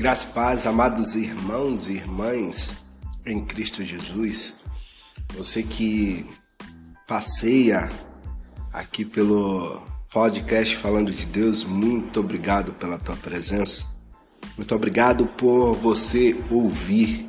[0.00, 2.86] Graças e paz, amados irmãos e irmãs
[3.26, 4.54] em Cristo Jesus.
[5.36, 6.24] Você que
[7.06, 7.92] passeia
[8.72, 13.84] aqui pelo podcast Falando de Deus, muito obrigado pela tua presença.
[14.56, 17.28] Muito obrigado por você ouvir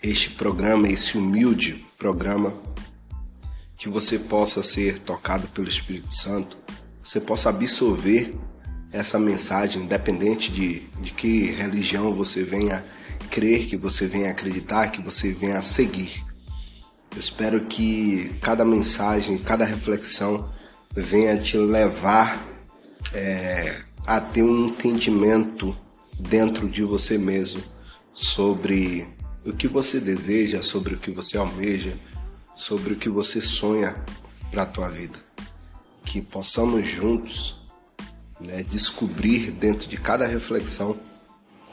[0.00, 2.54] este programa, esse humilde programa,
[3.76, 6.56] que você possa ser tocado pelo Espírito Santo,
[7.02, 8.38] você possa absorver
[8.92, 12.84] essa mensagem, independente de, de que religião você venha
[13.30, 16.22] crer, que você venha acreditar, que você venha seguir.
[17.10, 20.52] Eu espero que cada mensagem, cada reflexão
[20.94, 22.46] venha te levar
[23.14, 25.76] é, a ter um entendimento
[26.18, 27.62] dentro de você mesmo
[28.12, 29.06] sobre
[29.44, 31.96] o que você deseja, sobre o que você almeja,
[32.54, 33.94] sobre o que você sonha
[34.50, 35.18] para a tua vida.
[36.04, 37.61] Que possamos juntos
[38.46, 40.96] né, descobrir dentro de cada reflexão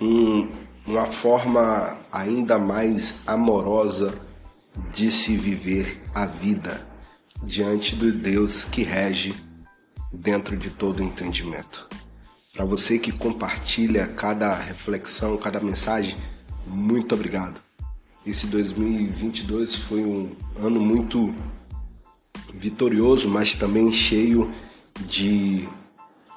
[0.02, 0.48] um,
[0.86, 4.14] uma forma ainda mais amorosa
[4.92, 6.88] de se viver a vida
[7.44, 9.36] diante do Deus que rege
[10.12, 11.88] dentro de todo entendimento.
[12.54, 16.18] Para você que compartilha cada reflexão, cada mensagem,
[16.68, 17.62] muito obrigado.
[18.26, 21.34] Esse 2022 foi um ano muito
[22.54, 24.52] vitorioso, mas também cheio
[25.06, 25.68] de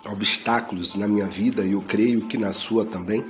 [0.04, 3.24] obstáculos na minha vida e eu creio que na sua também,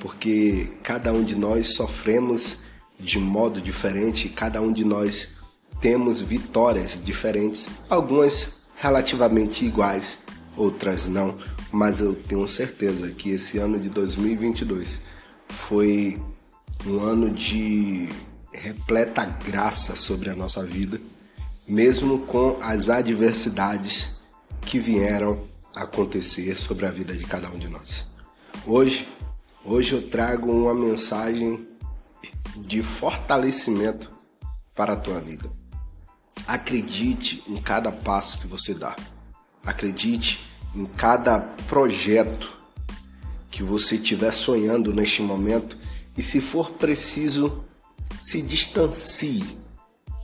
[0.00, 2.58] porque cada um de nós sofremos
[2.98, 5.36] de modo diferente, cada um de nós
[5.80, 10.24] temos vitórias diferentes, algumas relativamente iguais,
[10.56, 11.36] outras não,
[11.70, 15.02] mas eu tenho certeza que esse ano de 2022
[15.48, 16.20] foi
[16.86, 18.08] um ano de
[18.52, 21.00] repleta graça sobre a nossa vida,
[21.68, 24.20] mesmo com as adversidades
[24.62, 25.44] que vieram
[25.76, 28.06] acontecer sobre a vida de cada um de nós.
[28.66, 29.06] Hoje,
[29.62, 31.68] hoje eu trago uma mensagem
[32.56, 34.10] de fortalecimento
[34.74, 35.52] para a tua vida.
[36.46, 38.96] Acredite em cada passo que você dá.
[39.64, 40.40] Acredite
[40.74, 42.56] em cada projeto
[43.50, 45.76] que você estiver sonhando neste momento
[46.16, 47.64] e, se for preciso,
[48.20, 49.44] se distancie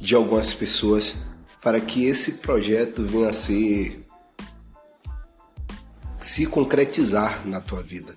[0.01, 1.17] de algumas pessoas
[1.61, 4.02] para que esse projeto venha a ser
[6.33, 8.17] se concretizar na tua vida.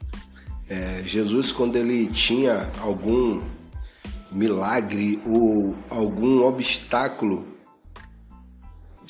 [0.69, 3.43] É, Jesus, quando ele tinha algum
[4.31, 7.45] milagre ou algum obstáculo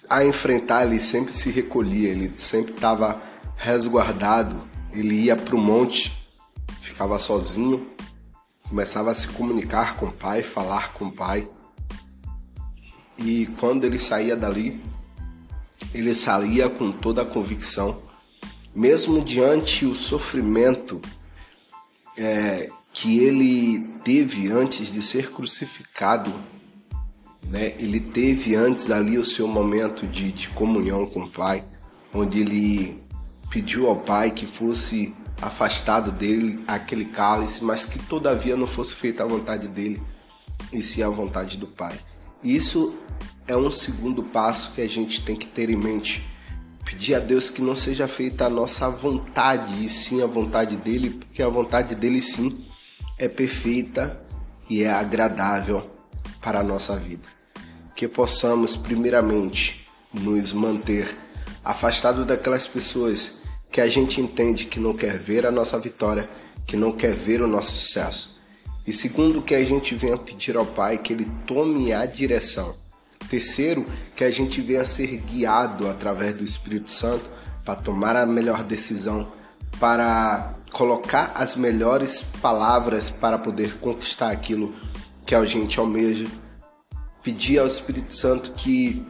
[0.09, 3.21] a enfrentar, ele sempre se recolhia, ele sempre estava
[3.55, 6.27] resguardado, ele ia para o monte,
[6.81, 7.87] ficava sozinho,
[8.67, 11.47] começava a se comunicar com o Pai, falar com o Pai.
[13.19, 14.83] E quando ele saía dali,
[15.93, 18.03] ele saía com toda a convicção
[18.75, 21.02] mesmo diante o sofrimento
[22.18, 26.31] é, que ele teve antes de ser crucificado,
[27.50, 27.74] né?
[27.80, 31.64] ele teve antes ali o seu momento de, de comunhão com o Pai,
[32.14, 33.02] onde ele
[33.50, 39.24] pediu ao Pai que fosse afastado dele aquele cálice, mas que todavia não fosse feita
[39.24, 40.02] a vontade dele,
[40.74, 41.97] e sim a vontade do Pai.
[42.44, 42.96] Isso
[43.47, 46.24] é um segundo passo que a gente tem que ter em mente
[46.85, 51.09] pedir a Deus que não seja feita a nossa vontade, e sim a vontade dele,
[51.09, 52.63] porque a vontade dele sim
[53.18, 54.23] é perfeita
[54.69, 55.90] e é agradável
[56.40, 57.28] para a nossa vida.
[57.96, 61.18] Que possamos, primeiramente, nos manter
[61.63, 63.41] afastados daquelas pessoas
[63.72, 66.29] que a gente entende que não quer ver a nossa vitória,
[66.66, 68.40] que não quer ver o nosso sucesso.
[68.85, 72.75] E segundo, que a gente venha pedir ao Pai que Ele tome a direção
[73.30, 77.30] Terceiro, que a gente venha ser guiado através do Espírito Santo
[77.63, 79.31] para tomar a melhor decisão,
[79.80, 84.74] para colocar as melhores palavras para poder conquistar aquilo
[85.25, 86.28] que a gente almeja.
[87.24, 89.03] Pedir ao Espírito Santo que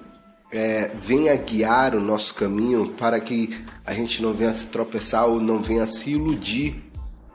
[0.51, 5.41] é, venha guiar o nosso caminho para que a gente não venha se tropeçar ou
[5.41, 6.83] não venha se iludir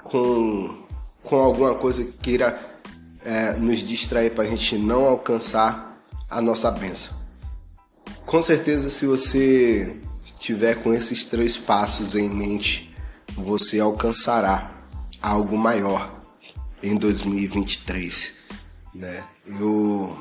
[0.02, 0.78] com,
[1.22, 2.58] com alguma coisa que queira
[3.24, 5.89] é, nos distrair para a gente não alcançar
[6.30, 7.18] a nossa bênção.
[8.24, 9.96] Com certeza, se você
[10.38, 12.94] tiver com esses três passos em mente,
[13.34, 14.70] você alcançará
[15.20, 16.20] algo maior
[16.82, 18.34] em 2023,
[18.94, 19.24] né?
[19.46, 20.16] Eu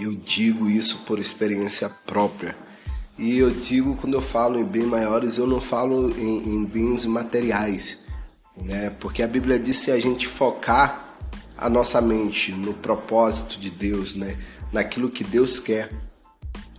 [0.00, 2.56] eu digo isso por experiência própria.
[3.18, 7.04] E eu digo quando eu falo em bens maiores, eu não falo em, em bens
[7.04, 8.06] materiais,
[8.56, 8.90] né?
[9.00, 11.07] Porque a Bíblia diz se a gente focar
[11.58, 14.38] a nossa mente no propósito de Deus, né?
[14.72, 15.90] naquilo que Deus quer.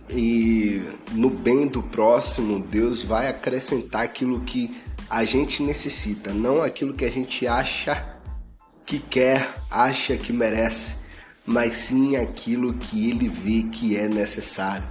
[0.08, 0.82] E
[1.12, 4.74] no bem do próximo, Deus vai acrescentar aquilo que
[5.08, 8.16] a gente necessita, não aquilo que a gente acha
[8.84, 11.04] que quer, acha que merece,
[11.46, 14.86] mas sim aquilo que ele vê que é necessário.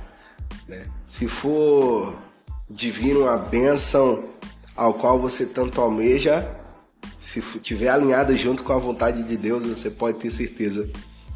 [0.67, 0.85] Né?
[1.05, 2.17] Se for
[2.69, 4.29] divino a bênção
[4.75, 6.49] ao qual você tanto almeja,
[7.19, 10.89] se estiver alinhada junto com a vontade de Deus, você pode ter certeza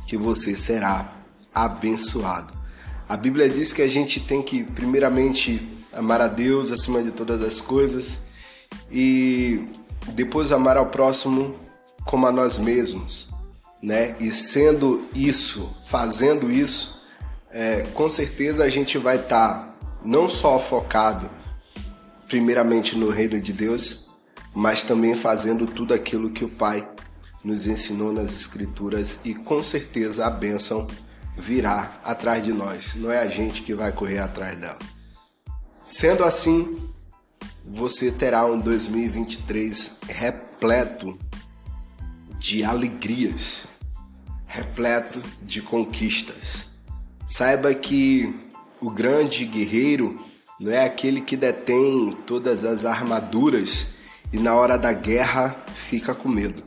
[0.07, 1.13] que você será
[1.53, 2.53] abençoado.
[3.07, 7.41] A Bíblia diz que a gente tem que, primeiramente, amar a Deus acima de todas
[7.41, 8.21] as coisas
[8.89, 9.68] e
[10.13, 11.56] depois amar ao próximo
[12.06, 13.30] como a nós mesmos,
[13.81, 14.15] né?
[14.19, 17.03] E sendo isso, fazendo isso,
[17.51, 21.30] é, com certeza a gente vai estar tá não só focado
[22.27, 24.02] primeiramente no reino de Deus,
[24.53, 26.88] mas também fazendo tudo aquilo que o Pai
[27.44, 30.88] nos ensinou nas Escrituras e com certeza a bênção
[31.38, 34.77] virá atrás de nós, não é a gente que vai correr atrás dela.
[35.83, 36.77] Sendo assim,
[37.65, 41.17] você terá um 2023 repleto
[42.38, 43.65] de alegrias,
[44.45, 46.65] repleto de conquistas.
[47.27, 48.33] Saiba que
[48.79, 50.23] o grande guerreiro
[50.59, 53.93] não é aquele que detém todas as armaduras
[54.33, 56.63] e na hora da guerra fica com medo.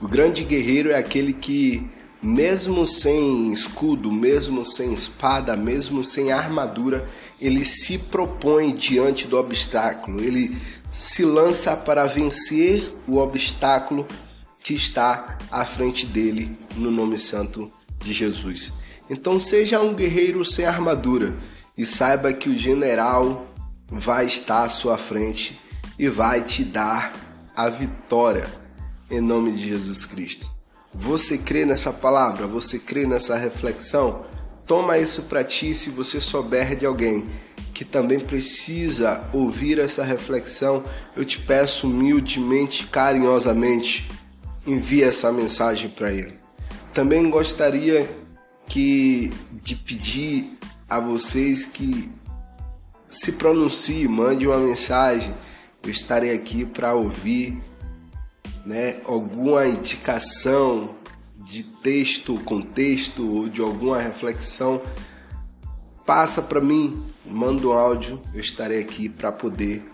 [0.00, 1.90] O grande guerreiro é aquele que,
[2.22, 7.06] mesmo sem escudo, mesmo sem espada, mesmo sem armadura,
[7.40, 10.56] ele se propõe diante do obstáculo, ele
[10.92, 14.06] se lança para vencer o obstáculo
[14.62, 18.72] que está à frente dele, no nome santo de Jesus.
[19.08, 21.36] Então, seja um guerreiro sem armadura
[21.76, 23.46] e saiba que o general
[23.88, 25.58] vai estar à sua frente
[26.00, 27.12] e vai te dar
[27.54, 28.50] a vitória
[29.10, 30.50] em nome de Jesus Cristo.
[30.94, 32.46] Você crê nessa palavra?
[32.46, 34.24] Você crê nessa reflexão?
[34.66, 37.28] Toma isso para ti se você souber de alguém
[37.74, 40.82] que também precisa ouvir essa reflexão.
[41.14, 44.10] Eu te peço humildemente, carinhosamente,
[44.66, 46.32] envie essa mensagem para ele.
[46.94, 48.08] Também gostaria
[48.66, 49.30] que
[49.62, 50.58] de pedir
[50.88, 52.10] a vocês que
[53.06, 55.34] se pronuncie, mande uma mensagem.
[55.82, 57.60] Eu estarei aqui para ouvir,
[58.64, 60.94] né, alguma indicação
[61.38, 64.82] de texto, contexto ou de alguma reflexão,
[66.06, 69.84] passa para mim, manda um áudio, eu estarei aqui para poder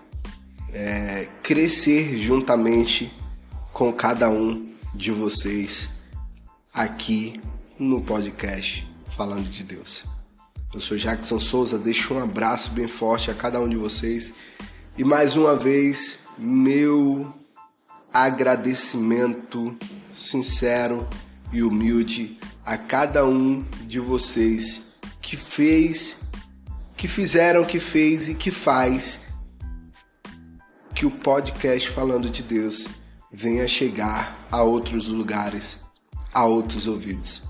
[0.72, 3.12] é, crescer juntamente
[3.72, 5.90] com cada um de vocês
[6.72, 7.40] aqui
[7.78, 10.04] no podcast Falando de Deus.
[10.74, 14.34] Eu sou Jackson Souza, deixo um abraço bem forte a cada um de vocês
[14.98, 17.34] e mais uma vez meu
[18.12, 19.76] agradecimento
[20.14, 21.06] sincero
[21.52, 26.22] e humilde a cada um de vocês que fez,
[26.96, 29.26] que fizeram, que fez e que faz
[30.94, 32.88] que o podcast Falando de Deus
[33.30, 35.82] venha chegar a outros lugares,
[36.32, 37.42] a outros ouvidos.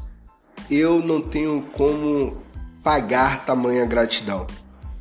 [0.69, 2.45] Eu não tenho como
[2.83, 4.49] pagar tamanha gratidão,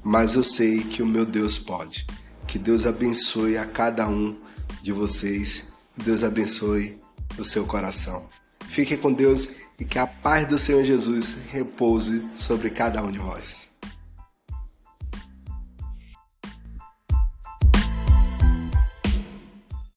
[0.04, 2.06] mas eu sei que o meu Deus pode.
[2.56, 4.34] Que Deus abençoe a cada um
[4.82, 5.74] de vocês.
[5.98, 6.98] Deus abençoe
[7.38, 8.30] o seu coração.
[8.70, 13.20] Fique com Deus e que a paz do Senhor Jesus repouse sobre cada um de
[13.20, 13.75] vós.